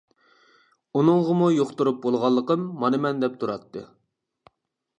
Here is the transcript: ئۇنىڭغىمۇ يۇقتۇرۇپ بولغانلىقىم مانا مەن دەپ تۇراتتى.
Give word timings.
ئۇنىڭغىمۇ 1.01 1.49
يۇقتۇرۇپ 1.55 1.99
بولغانلىقىم 2.05 2.65
مانا 2.85 3.01
مەن 3.07 3.23
دەپ 3.25 3.39
تۇراتتى. 3.45 3.85